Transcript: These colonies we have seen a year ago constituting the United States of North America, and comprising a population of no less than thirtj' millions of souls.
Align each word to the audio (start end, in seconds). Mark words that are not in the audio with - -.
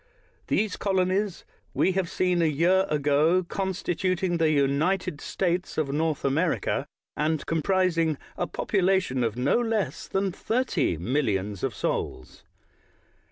These 0.47 0.77
colonies 0.77 1.45
we 1.75 1.91
have 1.91 2.09
seen 2.09 2.41
a 2.41 2.45
year 2.47 2.87
ago 2.89 3.43
constituting 3.47 4.37
the 4.37 4.49
United 4.49 5.21
States 5.21 5.77
of 5.77 5.89
North 5.93 6.25
America, 6.25 6.87
and 7.15 7.45
comprising 7.45 8.17
a 8.35 8.47
population 8.47 9.23
of 9.23 9.37
no 9.37 9.57
less 9.59 10.07
than 10.07 10.31
thirtj' 10.31 10.97
millions 10.97 11.63
of 11.63 11.75
souls. 11.75 12.41